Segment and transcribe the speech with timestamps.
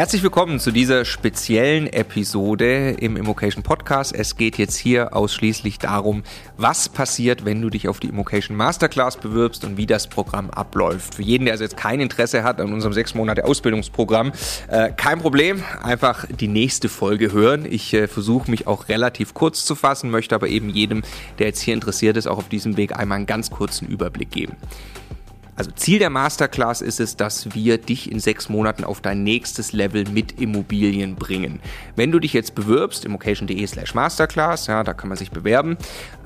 [0.00, 4.14] Herzlich willkommen zu dieser speziellen Episode im Immocation Podcast.
[4.14, 6.22] Es geht jetzt hier ausschließlich darum,
[6.56, 11.16] was passiert, wenn du dich auf die Immocation Masterclass bewirbst und wie das Programm abläuft.
[11.16, 14.32] Für jeden, der also jetzt kein Interesse hat an unserem sechs Monate Ausbildungsprogramm,
[14.68, 17.66] äh, kein Problem, einfach die nächste Folge hören.
[17.70, 21.02] Ich äh, versuche mich auch relativ kurz zu fassen, möchte aber eben jedem,
[21.38, 24.56] der jetzt hier interessiert ist, auch auf diesem Weg einmal einen ganz kurzen Überblick geben.
[25.60, 29.74] Also Ziel der Masterclass ist es, dass wir dich in sechs Monaten auf dein nächstes
[29.74, 31.60] Level mit Immobilien bringen.
[31.96, 35.76] Wenn du dich jetzt bewirbst, immocation.de slash Masterclass, ja, da kann man sich bewerben,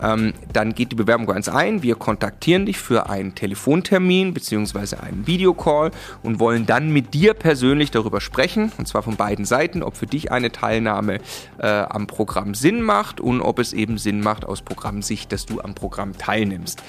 [0.00, 1.82] ähm, dann geht die Bewerbung ganz ein.
[1.82, 4.98] Wir kontaktieren dich für einen Telefontermin bzw.
[4.98, 5.90] einen Videocall
[6.22, 10.06] und wollen dann mit dir persönlich darüber sprechen, und zwar von beiden Seiten, ob für
[10.06, 11.18] dich eine Teilnahme
[11.58, 15.60] äh, am Programm Sinn macht und ob es eben Sinn macht aus Programmsicht, dass du
[15.60, 16.84] am Programm teilnimmst.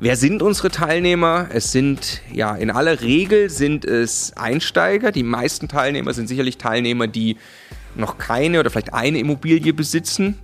[0.00, 1.48] Wer sind unsere Teilnehmer?
[1.52, 5.10] Es sind, ja, in aller Regel sind es Einsteiger.
[5.10, 7.36] Die meisten Teilnehmer sind sicherlich Teilnehmer, die
[7.96, 10.38] noch keine oder vielleicht eine Immobilie besitzen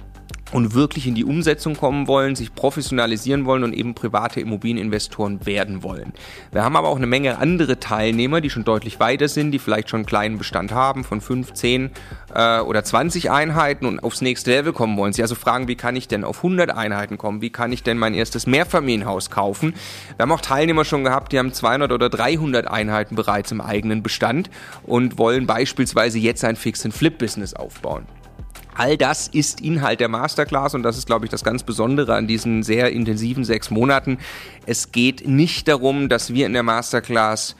[0.54, 5.82] und wirklich in die Umsetzung kommen wollen, sich professionalisieren wollen und eben private Immobilieninvestoren werden
[5.82, 6.12] wollen.
[6.52, 9.90] Wir haben aber auch eine Menge andere Teilnehmer, die schon deutlich weiter sind, die vielleicht
[9.90, 11.90] schon einen kleinen Bestand haben von 5, 10
[12.32, 15.12] äh, oder 20 Einheiten und aufs nächste Level kommen wollen.
[15.12, 17.42] Sie also fragen, wie kann ich denn auf 100 Einheiten kommen?
[17.42, 19.74] Wie kann ich denn mein erstes Mehrfamilienhaus kaufen?
[20.16, 24.04] Wir haben auch Teilnehmer schon gehabt, die haben 200 oder 300 Einheiten bereits im eigenen
[24.04, 24.50] Bestand
[24.84, 28.06] und wollen beispielsweise jetzt ein Fix-and-Flip-Business aufbauen.
[28.74, 32.26] All das ist Inhalt der Masterclass und das ist, glaube ich, das ganz Besondere an
[32.26, 34.18] diesen sehr intensiven sechs Monaten.
[34.66, 37.54] Es geht nicht darum, dass wir in der Masterclass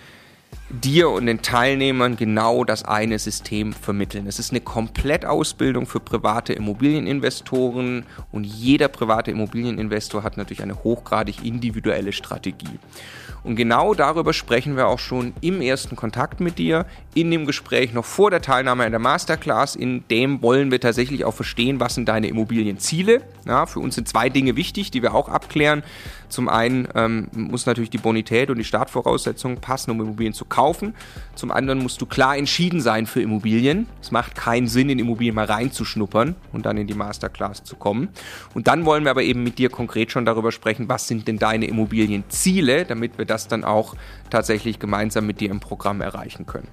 [0.81, 4.27] dir und den Teilnehmern genau das eine System vermitteln.
[4.27, 11.45] Es ist eine Komplettausbildung für private Immobilieninvestoren und jeder private Immobilieninvestor hat natürlich eine hochgradig
[11.45, 12.79] individuelle Strategie.
[13.45, 17.93] Und genau darüber sprechen wir auch schon im ersten Kontakt mit dir, in dem Gespräch
[17.93, 19.77] noch vor der Teilnahme in der Masterclass.
[19.77, 23.21] In dem wollen wir tatsächlich auch verstehen, was sind deine Immobilienziele.
[23.47, 25.83] Ja, für uns sind zwei Dinge wichtig, die wir auch abklären.
[26.31, 30.64] Zum einen ähm, muss natürlich die Bonität und die Startvoraussetzungen passen, um Immobilien zu kaufen.
[31.35, 33.87] Zum anderen musst du klar entschieden sein für Immobilien.
[34.01, 38.09] Es macht keinen Sinn, in Immobilien mal reinzuschnuppern und dann in die Masterclass zu kommen.
[38.55, 41.39] Und dann wollen wir aber eben mit dir konkret schon darüber sprechen, was sind denn
[41.39, 43.95] deine Immobilienziele, damit wir das dann auch
[44.31, 46.69] tatsächlich gemeinsam mit dir im Programm erreichen können.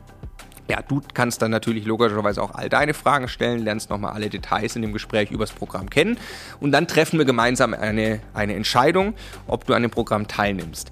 [0.72, 4.76] ja, du kannst dann natürlich logischerweise auch all deine Fragen stellen, lernst nochmal alle Details
[4.78, 6.18] in dem Gespräch über das Programm kennen
[6.62, 9.14] und dann treffen wir gemeinsam eine, eine Entscheidung,
[9.48, 10.92] ob du an dem Programm teilnimmst.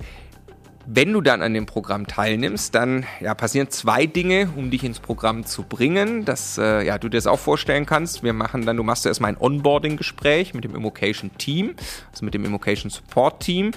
[0.92, 5.00] Wenn du dann an dem Programm teilnimmst, dann ja, passieren zwei Dinge, um dich ins
[5.00, 8.24] Programm zu bringen, dass äh, ja, du dir das auch vorstellen kannst.
[8.24, 11.76] Wir machen dann, du machst erstmal ein Onboarding-Gespräch mit dem Immocation Team,
[12.12, 13.70] also mit dem Immocation Support Team.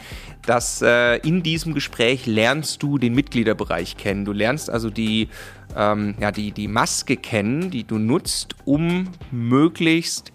[0.46, 4.24] Das äh, in diesem Gespräch lernst du den Mitgliederbereich kennen.
[4.24, 5.28] Du lernst also die
[5.76, 10.32] ähm, ja, die, die Maske kennen, die du nutzt, um möglichst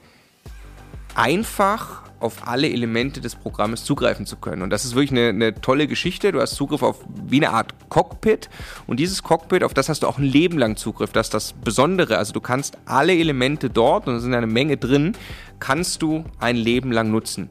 [1.15, 4.61] einfach auf alle Elemente des Programmes zugreifen zu können.
[4.61, 6.31] Und das ist wirklich eine, eine, tolle Geschichte.
[6.31, 8.49] Du hast Zugriff auf wie eine Art Cockpit.
[8.87, 11.11] Und dieses Cockpit, auf das hast du auch ein Leben lang Zugriff.
[11.11, 12.17] Das ist das Besondere.
[12.17, 15.13] Also du kannst alle Elemente dort, und da sind eine Menge drin,
[15.59, 17.49] kannst du ein Leben lang nutzen.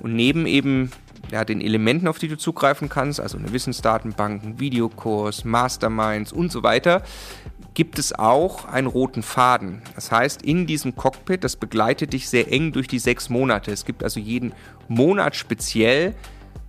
[0.00, 0.90] Und neben eben
[1.30, 6.52] ja, den Elementen, auf die du zugreifen kannst, also eine Wissensdatenbank, ein Videokurs, Masterminds und
[6.52, 7.02] so weiter,
[7.74, 9.82] gibt es auch einen roten Faden.
[9.94, 13.70] Das heißt, in diesem Cockpit, das begleitet dich sehr eng durch die sechs Monate.
[13.70, 14.52] Es gibt also jeden
[14.88, 16.14] Monat speziell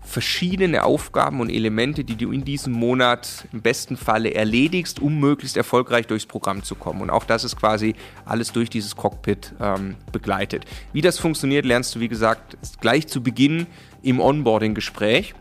[0.05, 5.55] verschiedene Aufgaben und Elemente, die du in diesem Monat im besten Falle erledigst, um möglichst
[5.55, 7.01] erfolgreich durchs Programm zu kommen.
[7.01, 7.95] Und auch das ist quasi
[8.25, 10.65] alles durch dieses Cockpit ähm, begleitet.
[10.91, 13.67] Wie das funktioniert, lernst du, wie gesagt, gleich zu Beginn
[14.01, 15.35] im Onboarding-Gespräch.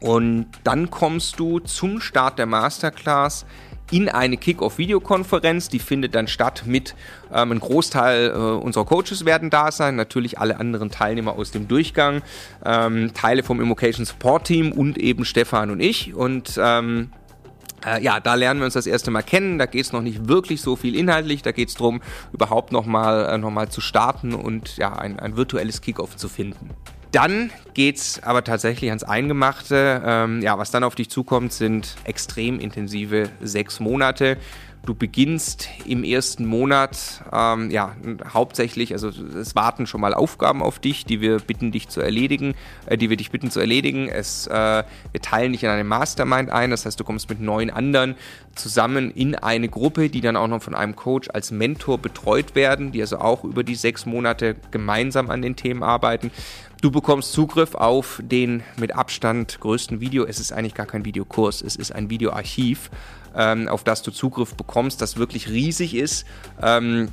[0.00, 3.46] Und dann kommst du zum Start der Masterclass
[3.90, 5.68] in eine Kick-Off-Videokonferenz.
[5.68, 6.94] Die findet dann statt mit
[7.32, 11.68] ähm, ein Großteil äh, unserer Coaches werden da sein, natürlich alle anderen Teilnehmer aus dem
[11.68, 12.22] Durchgang,
[12.64, 16.14] ähm, Teile vom Immocation Support Team und eben Stefan und ich.
[16.14, 17.10] Und ähm,
[17.84, 19.58] äh, ja, da lernen wir uns das erste Mal kennen.
[19.58, 21.42] Da geht es noch nicht wirklich so viel inhaltlich.
[21.42, 22.00] Da geht es darum,
[22.32, 26.70] überhaupt nochmal äh, noch zu starten und ja, ein, ein virtuelles Kickoff zu finden.
[27.14, 30.02] Dann geht's aber tatsächlich ans Eingemachte.
[30.04, 34.36] Ähm, ja, was dann auf dich zukommt, sind extrem intensive sechs Monate.
[34.86, 37.96] Du beginnst im ersten Monat, ähm, ja,
[38.34, 42.54] hauptsächlich, also es warten schon mal Aufgaben auf dich, die wir bitten dich zu erledigen,
[42.84, 44.08] äh, die wir dich bitten zu erledigen.
[44.08, 47.70] Es, äh, wir teilen dich in eine Mastermind ein, das heißt, du kommst mit neun
[47.70, 48.14] anderen
[48.54, 52.92] zusammen in eine Gruppe, die dann auch noch von einem Coach als Mentor betreut werden,
[52.92, 56.30] die also auch über die sechs Monate gemeinsam an den Themen arbeiten.
[56.82, 60.26] Du bekommst Zugriff auf den mit Abstand größten Video.
[60.26, 62.90] Es ist eigentlich gar kein Videokurs, es ist ein Videoarchiv,
[63.36, 66.26] ähm, auf das du Zugriff bekommst, das wirklich riesig ist.
[66.62, 67.08] Ähm,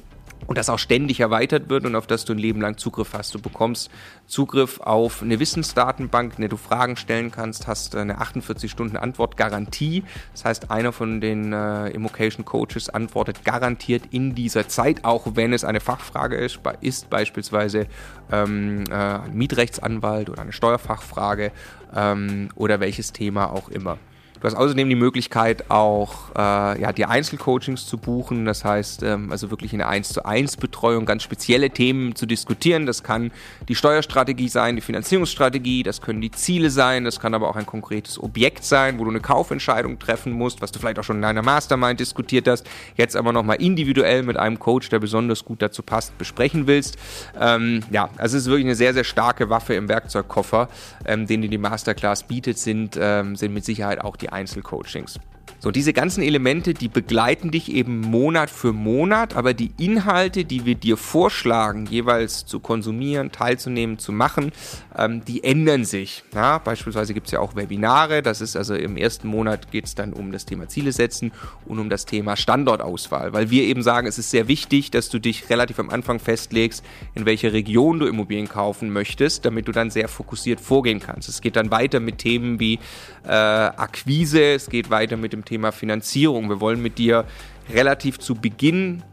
[0.47, 3.33] und das auch ständig erweitert wird und auf das du ein Leben lang Zugriff hast.
[3.35, 3.89] Du bekommst
[4.27, 10.03] Zugriff auf eine Wissensdatenbank, in der du Fragen stellen kannst, hast eine 48-Stunden-Antwort-Garantie.
[10.33, 15.53] Das heißt, einer von den äh, Immocation Coaches antwortet garantiert in dieser Zeit, auch wenn
[15.53, 17.87] es eine Fachfrage ist, ist beispielsweise
[18.31, 21.51] ähm, äh, ein Mietrechtsanwalt oder eine Steuerfachfrage
[21.95, 23.97] ähm, oder welches Thema auch immer.
[24.41, 29.31] Du hast außerdem die Möglichkeit auch äh, ja, die Einzelcoachings zu buchen, das heißt ähm,
[29.31, 32.87] also wirklich eine 1 zu 1 Betreuung, ganz spezielle Themen zu diskutieren.
[32.87, 33.29] Das kann
[33.69, 37.67] die Steuerstrategie sein, die Finanzierungsstrategie, das können die Ziele sein, das kann aber auch ein
[37.67, 41.21] konkretes Objekt sein, wo du eine Kaufentscheidung treffen musst, was du vielleicht auch schon in
[41.21, 42.67] deiner Mastermind diskutiert hast,
[42.97, 46.97] jetzt aber nochmal individuell mit einem Coach, der besonders gut dazu passt, besprechen willst.
[47.39, 50.67] Ähm, ja, also es ist wirklich eine sehr, sehr starke Waffe im Werkzeugkoffer,
[51.05, 55.19] ähm, den dir die Masterclass bietet, sind, ähm, sind mit Sicherheit auch die Einzelcoachings.
[55.63, 60.65] So, diese ganzen Elemente, die begleiten dich eben Monat für Monat, aber die Inhalte, die
[60.65, 64.53] wir dir vorschlagen, jeweils zu konsumieren, teilzunehmen, zu machen,
[64.97, 66.23] ähm, die ändern sich.
[66.33, 69.93] Ja, beispielsweise gibt es ja auch Webinare, das ist also im ersten Monat geht es
[69.93, 71.31] dann um das Thema Ziele setzen
[71.67, 75.19] und um das Thema Standortauswahl, weil wir eben sagen, es ist sehr wichtig, dass du
[75.19, 79.91] dich relativ am Anfang festlegst, in welche Region du Immobilien kaufen möchtest, damit du dann
[79.91, 81.29] sehr fokussiert vorgehen kannst.
[81.29, 82.79] Es geht dann weiter mit Themen wie
[83.25, 86.49] äh, Akquise, es geht weiter mit dem Thema Finanzierung.
[86.49, 87.25] Wir wollen mit dir
[87.73, 89.03] relativ zu Beginn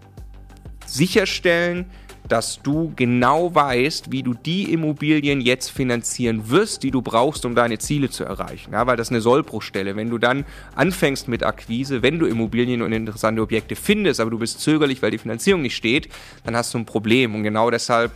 [0.86, 1.86] sicherstellen,
[2.28, 7.54] dass du genau weißt, wie du die Immobilien jetzt finanzieren wirst, die du brauchst, um
[7.54, 8.72] deine Ziele zu erreichen.
[8.72, 9.96] Ja, weil das eine Sollbruchstelle.
[9.96, 14.38] Wenn du dann anfängst mit Akquise, wenn du Immobilien und interessante Objekte findest, aber du
[14.38, 16.08] bist zögerlich, weil die Finanzierung nicht steht,
[16.44, 17.34] dann hast du ein Problem.
[17.34, 18.12] Und genau deshalb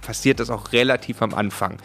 [0.00, 1.76] passiert das auch relativ am Anfang.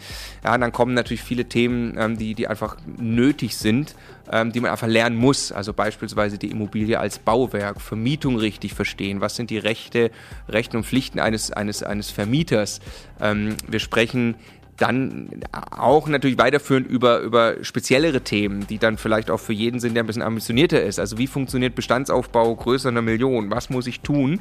[0.44, 3.94] Ja, dann kommen natürlich viele Themen, ähm, die, die einfach nötig sind,
[4.30, 5.52] ähm, die man einfach lernen muss.
[5.52, 9.20] Also beispielsweise die Immobilie als Bauwerk, Vermietung richtig verstehen.
[9.20, 10.10] Was sind die Rechte,
[10.48, 12.80] Rechte und Pflichten eines, eines, eines Vermieters?
[13.20, 14.36] Ähm, wir sprechen
[14.78, 19.94] dann auch natürlich weiterführend über, über speziellere Themen, die dann vielleicht auch für jeden sind,
[19.94, 21.00] der ein bisschen ambitionierter ist.
[21.00, 23.50] Also wie funktioniert Bestandsaufbau größer einer Million?
[23.50, 24.40] Was muss ich tun?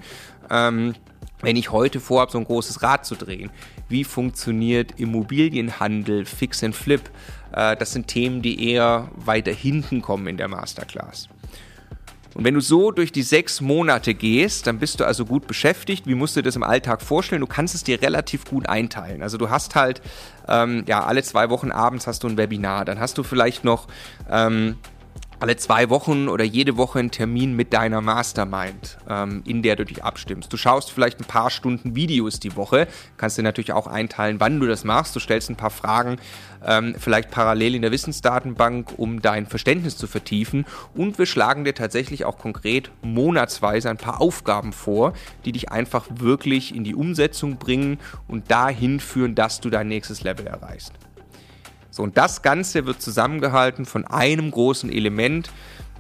[0.52, 0.94] Ähm,
[1.42, 3.50] wenn ich heute vorhabe, so ein großes Rad zu drehen,
[3.90, 7.02] wie funktioniert Immobilienhandel, Fix and Flip?
[7.54, 11.30] Äh, das sind Themen, die eher weiter hinten kommen in der Masterclass.
[12.34, 16.06] Und wenn du so durch die sechs Monate gehst, dann bist du also gut beschäftigt.
[16.06, 17.42] Wie musst du dir das im Alltag vorstellen?
[17.42, 19.24] Du kannst es dir relativ gut einteilen.
[19.24, 20.02] Also du hast halt,
[20.48, 22.86] ähm, ja, alle zwei Wochen abends hast du ein Webinar.
[22.86, 23.88] Dann hast du vielleicht noch...
[24.30, 24.76] Ähm,
[25.40, 29.86] alle zwei Wochen oder jede Woche einen Termin mit deiner Mastermind, ähm, in der du
[29.86, 30.52] dich abstimmst.
[30.52, 34.60] Du schaust vielleicht ein paar Stunden Videos die Woche, kannst dir natürlich auch einteilen, wann
[34.60, 35.16] du das machst.
[35.16, 36.18] Du stellst ein paar Fragen,
[36.66, 40.66] ähm, vielleicht parallel in der Wissensdatenbank, um dein Verständnis zu vertiefen.
[40.96, 45.14] Und wir schlagen dir tatsächlich auch konkret monatsweise ein paar Aufgaben vor,
[45.46, 50.24] die dich einfach wirklich in die Umsetzung bringen und dahin führen, dass du dein nächstes
[50.24, 50.94] Level erreichst.
[51.98, 55.50] So, und das Ganze wird zusammengehalten von einem großen Element,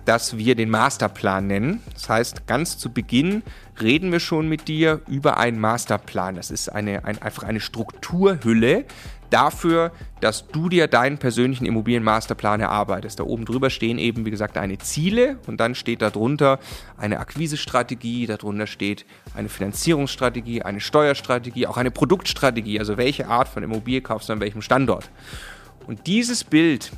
[0.06, 1.82] das wir den Masterplan nennen.
[1.92, 3.42] Das heißt, ganz zu Beginn
[3.82, 6.36] reden wir schon mit dir über einen Masterplan.
[6.36, 8.86] Das ist eine, ein, einfach eine Strukturhülle
[9.32, 13.20] dafür, dass du dir deinen persönlichen Immobilienmasterplan erarbeitest.
[13.20, 16.60] Da oben drüber stehen eben, wie gesagt, deine Ziele und dann steht darunter
[16.98, 23.64] eine Akquisestrategie, darunter steht eine Finanzierungsstrategie, eine Steuerstrategie, auch eine Produktstrategie, also welche Art von
[23.64, 25.10] Immobilie kaufst du an welchem Standort.
[25.88, 26.92] Und dieses Bild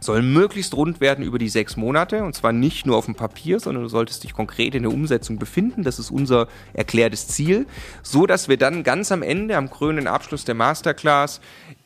[0.00, 3.60] soll möglichst rund werden über die sechs Monate und zwar nicht nur auf dem Papier,
[3.60, 5.82] sondern du solltest dich konkret in der Umsetzung befinden.
[5.82, 7.66] Das ist unser erklärtes Ziel,
[8.02, 11.40] so dass wir dann ganz am Ende, am krönenden Abschluss der Masterclass,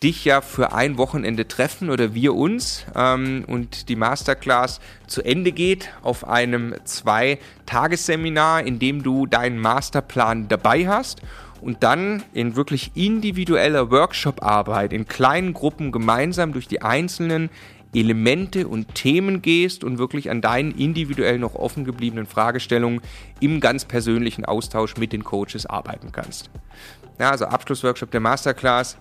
[0.05, 5.51] dich ja für ein Wochenende treffen oder wir uns ähm, und die Masterclass zu Ende
[5.51, 11.23] geht auf einem zwei-Tagesseminar, in dem du deinen Masterplan dabei hast
[11.63, 17.49] und dann in wirklich individueller Workshop-Arbeit in kleinen Gruppen gemeinsam durch die einzelnen
[17.95, 23.01] Elemente und Themen gehst und wirklich an deinen individuell noch offen gebliebenen Fragestellungen
[23.41, 26.51] im ganz persönlichen Austausch mit den Coaches arbeiten kannst.
[27.19, 28.99] Ja, also Abschlussworkshop der Masterclass.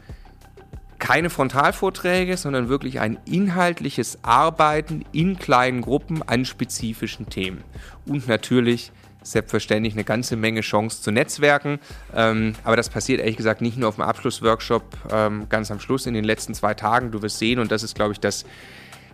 [1.03, 7.62] Keine Frontalvorträge, sondern wirklich ein inhaltliches Arbeiten in kleinen Gruppen an spezifischen Themen.
[8.05, 11.79] Und natürlich selbstverständlich eine ganze Menge Chance zu netzwerken.
[12.15, 16.05] Ähm, aber das passiert ehrlich gesagt nicht nur auf dem Abschlussworkshop ähm, ganz am Schluss
[16.05, 17.12] in den letzten zwei Tagen.
[17.12, 18.45] Du wirst sehen, und das ist, glaube ich, das,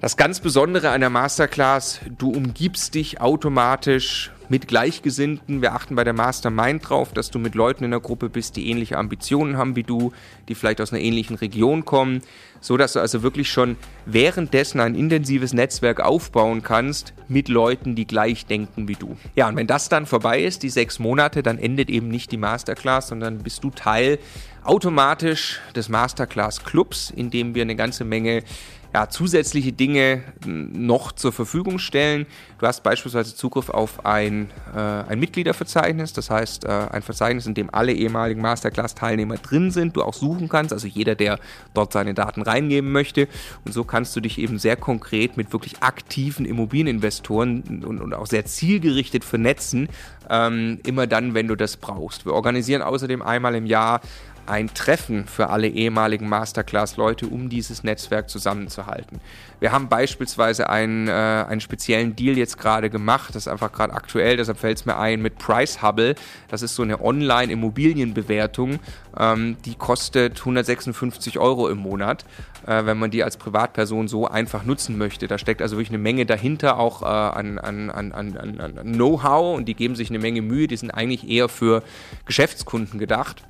[0.02, 5.62] das ganz Besondere an der Masterclass, du umgibst dich automatisch mit Gleichgesinnten.
[5.62, 8.70] Wir achten bei der Mastermind drauf, dass du mit Leuten in der Gruppe bist, die
[8.70, 10.12] ähnliche Ambitionen haben wie du,
[10.48, 12.22] die vielleicht aus einer ähnlichen Region kommen,
[12.62, 13.76] so dass du also wirklich schon
[14.06, 19.18] währenddessen ein intensives Netzwerk aufbauen kannst mit Leuten, die gleich denken wie du.
[19.36, 22.38] Ja, und wenn das dann vorbei ist, die sechs Monate, dann endet eben nicht die
[22.38, 24.18] Masterclass, sondern bist du Teil
[24.64, 28.44] automatisch des Masterclass Clubs, in dem wir eine ganze Menge
[28.94, 32.26] ja, zusätzliche Dinge noch zur Verfügung stellen.
[32.58, 37.54] Du hast beispielsweise Zugriff auf ein, äh, ein Mitgliederverzeichnis, das heißt äh, ein Verzeichnis, in
[37.54, 41.40] dem alle ehemaligen Masterclass-Teilnehmer drin sind, du auch suchen kannst, also jeder, der
[41.74, 43.28] dort seine Daten reingeben möchte.
[43.64, 48.28] Und so kannst du dich eben sehr konkret mit wirklich aktiven Immobilieninvestoren und, und auch
[48.28, 49.88] sehr zielgerichtet vernetzen,
[50.30, 52.26] ähm, immer dann, wenn du das brauchst.
[52.26, 54.02] Wir organisieren außerdem einmal im Jahr
[54.50, 59.20] ein Treffen für alle ehemaligen Masterclass-Leute, um dieses Netzwerk zusammenzuhalten.
[59.60, 63.94] Wir haben beispielsweise einen, äh, einen speziellen Deal jetzt gerade gemacht, das ist einfach gerade
[63.94, 66.16] aktuell, deshalb fällt es mir ein, mit Price Hubble.
[66.48, 68.80] Das ist so eine Online-Immobilienbewertung,
[69.18, 72.26] ähm, die kostet 156 Euro im Monat,
[72.66, 75.28] äh, wenn man die als Privatperson so einfach nutzen möchte.
[75.28, 79.58] Da steckt also wirklich eine Menge dahinter, auch äh, an, an, an, an, an Know-how
[79.58, 80.68] und die geben sich eine Menge Mühe.
[80.68, 81.84] Die sind eigentlich eher für
[82.26, 83.44] Geschäftskunden gedacht.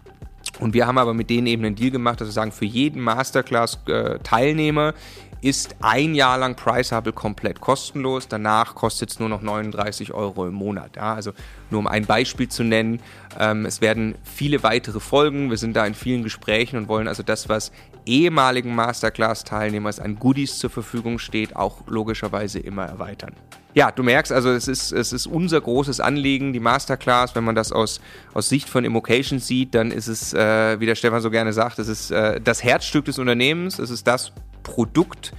[0.59, 3.01] Und wir haben aber mit denen eben einen Deal gemacht, dass wir sagen, für jeden
[3.01, 4.93] Masterclass-Teilnehmer
[5.41, 8.27] ist ein Jahr lang Priceable komplett kostenlos.
[8.27, 10.97] Danach kostet es nur noch 39 Euro im Monat.
[10.97, 11.31] Ja, also
[11.69, 13.01] nur um ein Beispiel zu nennen.
[13.39, 15.49] Ähm, es werden viele weitere Folgen.
[15.49, 17.71] Wir sind da in vielen Gesprächen und wollen also das, was
[18.05, 23.33] ehemaligen Masterclass-Teilnehmers an Goodies zur Verfügung steht, auch logischerweise immer erweitern.
[23.79, 27.33] Ja, du merkst also, es ist, es ist unser großes Anliegen, die Masterclass.
[27.33, 28.01] Wenn man das aus,
[28.33, 31.79] aus Sicht von Immocation sieht, dann ist es, äh, wie der Stefan so gerne sagt,
[31.79, 34.33] es ist äh, das Herzstück des Unternehmens, es ist das
[34.63, 35.31] Produkt,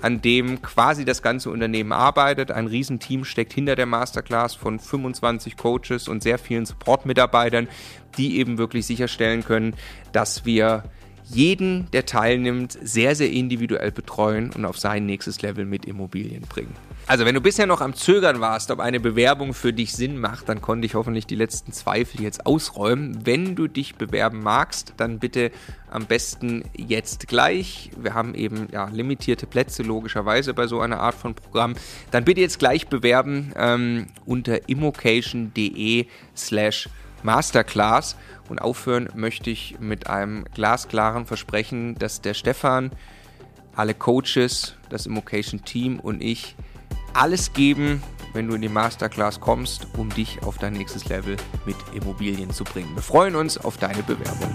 [0.00, 2.52] an dem quasi das ganze Unternehmen arbeitet.
[2.52, 7.66] Ein Riesenteam steckt hinter der Masterclass von 25 Coaches und sehr vielen Support-Mitarbeitern,
[8.16, 9.74] die eben wirklich sicherstellen können,
[10.12, 10.84] dass wir
[11.30, 16.74] jeden, der teilnimmt, sehr, sehr individuell betreuen und auf sein nächstes Level mit Immobilien bringen.
[17.06, 20.48] Also, wenn du bisher noch am Zögern warst, ob eine Bewerbung für dich Sinn macht,
[20.48, 23.24] dann konnte ich hoffentlich die letzten Zweifel jetzt ausräumen.
[23.24, 25.50] Wenn du dich bewerben magst, dann bitte
[25.90, 27.90] am besten jetzt gleich.
[27.96, 31.74] Wir haben eben ja, limitierte Plätze logischerweise bei so einer Art von Programm.
[32.10, 36.06] Dann bitte jetzt gleich bewerben ähm, unter immocation.de
[36.36, 36.88] slash
[37.22, 38.16] Masterclass.
[38.48, 42.92] Und aufhören möchte ich mit einem glasklaren Versprechen, dass der Stefan,
[43.74, 46.56] alle Coaches, das Immocation Team und ich
[47.12, 51.76] alles geben, wenn du in die Masterclass kommst, um dich auf dein nächstes Level mit
[51.94, 52.94] Immobilien zu bringen.
[52.94, 54.54] Wir freuen uns auf deine Bewerbung.